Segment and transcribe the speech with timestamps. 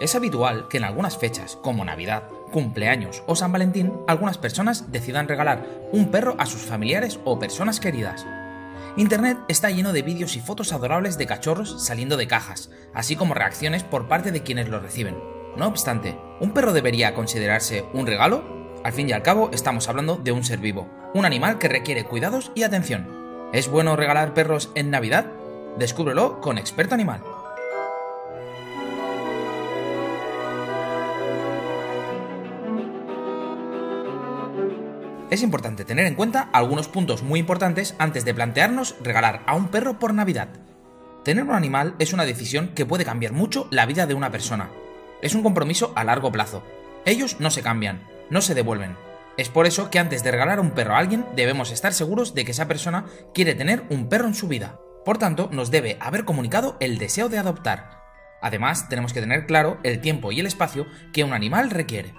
[0.00, 5.28] Es habitual que en algunas fechas, como Navidad, cumpleaños o San Valentín, algunas personas decidan
[5.28, 8.26] regalar un perro a sus familiares o personas queridas.
[8.96, 13.34] Internet está lleno de vídeos y fotos adorables de cachorros saliendo de cajas, así como
[13.34, 15.16] reacciones por parte de quienes lo reciben.
[15.56, 18.42] No obstante, ¿un perro debería considerarse un regalo?
[18.84, 22.04] Al fin y al cabo, estamos hablando de un ser vivo, un animal que requiere
[22.04, 23.06] cuidados y atención.
[23.52, 25.26] ¿Es bueno regalar perros en Navidad?
[25.78, 27.22] Descúbrelo con Experto Animal.
[35.32, 39.68] Es importante tener en cuenta algunos puntos muy importantes antes de plantearnos regalar a un
[39.68, 40.50] perro por Navidad.
[41.24, 44.68] Tener un animal es una decisión que puede cambiar mucho la vida de una persona.
[45.22, 46.62] Es un compromiso a largo plazo.
[47.06, 48.94] Ellos no se cambian, no se devuelven.
[49.38, 52.44] Es por eso que antes de regalar un perro a alguien debemos estar seguros de
[52.44, 54.80] que esa persona quiere tener un perro en su vida.
[55.02, 58.02] Por tanto, nos debe haber comunicado el deseo de adoptar.
[58.42, 62.12] Además, tenemos que tener claro el tiempo y el espacio que un animal requiere.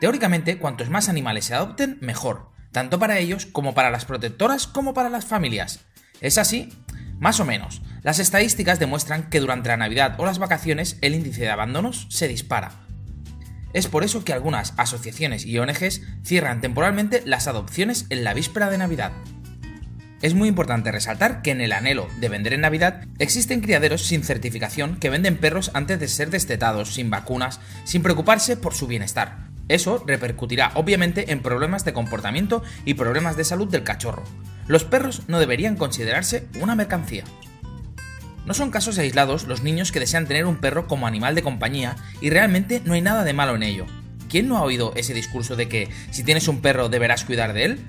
[0.00, 4.94] Teóricamente, cuantos más animales se adopten, mejor, tanto para ellos como para las protectoras como
[4.94, 5.80] para las familias.
[6.20, 6.72] ¿Es así?
[7.18, 7.82] Más o menos.
[8.02, 12.28] Las estadísticas demuestran que durante la Navidad o las vacaciones el índice de abandonos se
[12.28, 12.70] dispara.
[13.72, 18.70] Es por eso que algunas asociaciones y ONGs cierran temporalmente las adopciones en la víspera
[18.70, 19.12] de Navidad.
[20.22, 24.24] Es muy importante resaltar que en el anhelo de vender en Navidad existen criaderos sin
[24.24, 29.47] certificación que venden perros antes de ser destetados, sin vacunas, sin preocuparse por su bienestar.
[29.68, 34.24] Eso repercutirá obviamente en problemas de comportamiento y problemas de salud del cachorro.
[34.66, 37.24] Los perros no deberían considerarse una mercancía.
[38.46, 41.96] No son casos aislados los niños que desean tener un perro como animal de compañía
[42.20, 43.86] y realmente no hay nada de malo en ello.
[44.30, 47.64] ¿Quién no ha oído ese discurso de que si tienes un perro deberás cuidar de
[47.64, 47.80] él?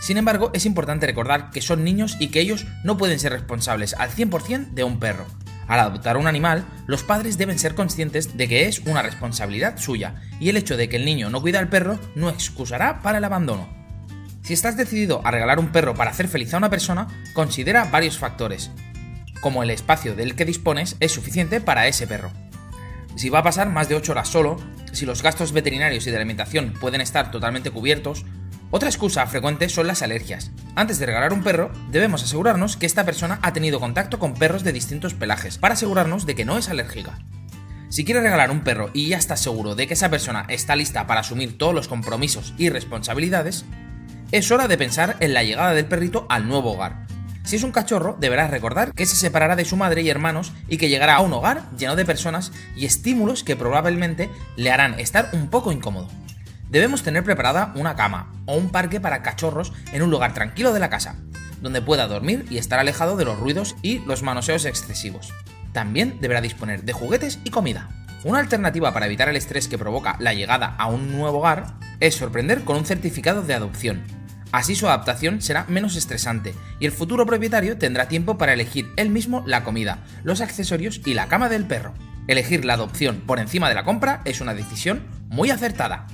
[0.00, 3.94] Sin embargo, es importante recordar que son niños y que ellos no pueden ser responsables
[3.94, 5.26] al 100% de un perro.
[5.70, 10.16] Al adoptar un animal, los padres deben ser conscientes de que es una responsabilidad suya,
[10.40, 13.24] y el hecho de que el niño no cuida al perro no excusará para el
[13.24, 13.68] abandono.
[14.42, 18.18] Si estás decidido a regalar un perro para hacer feliz a una persona, considera varios
[18.18, 18.72] factores,
[19.40, 22.32] como el espacio del que dispones es suficiente para ese perro.
[23.14, 24.56] Si va a pasar más de 8 horas solo,
[24.90, 28.24] si los gastos veterinarios y de alimentación pueden estar totalmente cubiertos,
[28.72, 30.50] otra excusa frecuente son las alergias.
[30.76, 34.62] Antes de regalar un perro, debemos asegurarnos que esta persona ha tenido contacto con perros
[34.62, 37.18] de distintos pelajes, para asegurarnos de que no es alérgica.
[37.88, 41.08] Si quieres regalar un perro y ya estás seguro de que esa persona está lista
[41.08, 43.64] para asumir todos los compromisos y responsabilidades,
[44.30, 47.06] es hora de pensar en la llegada del perrito al nuevo hogar.
[47.42, 50.76] Si es un cachorro, deberás recordar que se separará de su madre y hermanos y
[50.76, 55.30] que llegará a un hogar lleno de personas y estímulos que probablemente le harán estar
[55.32, 56.08] un poco incómodo.
[56.70, 60.78] Debemos tener preparada una cama o un parque para cachorros en un lugar tranquilo de
[60.78, 61.16] la casa,
[61.60, 65.32] donde pueda dormir y estar alejado de los ruidos y los manoseos excesivos.
[65.72, 67.88] También deberá disponer de juguetes y comida.
[68.22, 72.14] Una alternativa para evitar el estrés que provoca la llegada a un nuevo hogar es
[72.14, 74.04] sorprender con un certificado de adopción.
[74.52, 79.10] Así su adaptación será menos estresante y el futuro propietario tendrá tiempo para elegir él
[79.10, 81.94] mismo la comida, los accesorios y la cama del perro.
[82.28, 86.06] Elegir la adopción por encima de la compra es una decisión muy acertada.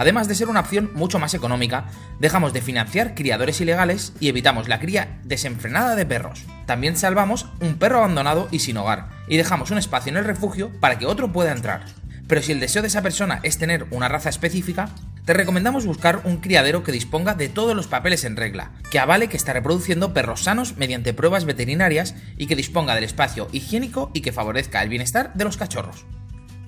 [0.00, 1.84] Además de ser una opción mucho más económica,
[2.18, 6.46] dejamos de financiar criadores ilegales y evitamos la cría desenfrenada de perros.
[6.64, 10.70] También salvamos un perro abandonado y sin hogar, y dejamos un espacio en el refugio
[10.80, 11.84] para que otro pueda entrar.
[12.26, 14.88] Pero si el deseo de esa persona es tener una raza específica,
[15.26, 19.28] te recomendamos buscar un criadero que disponga de todos los papeles en regla, que avale
[19.28, 24.22] que está reproduciendo perros sanos mediante pruebas veterinarias y que disponga del espacio higiénico y
[24.22, 26.06] que favorezca el bienestar de los cachorros.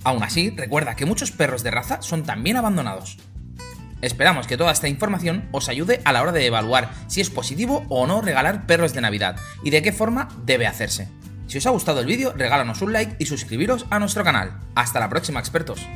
[0.04, 3.18] Aún así, recuerda que muchos perros de raza son también abandonados.
[4.00, 7.84] Esperamos que toda esta información os ayude a la hora de evaluar si es positivo
[7.88, 11.08] o no regalar perros de Navidad y de qué forma debe hacerse.
[11.46, 14.58] Si os ha gustado el vídeo, regálanos un like y suscribiros a nuestro canal.
[14.74, 15.86] Hasta la próxima, expertos.